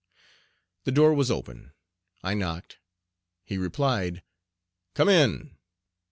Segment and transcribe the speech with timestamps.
[0.85, 1.73] The door was open.
[2.23, 2.79] I knocked.
[3.45, 4.23] He replied,
[4.95, 5.57] "Come in."